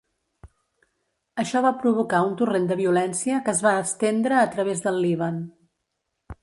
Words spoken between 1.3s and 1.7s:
Això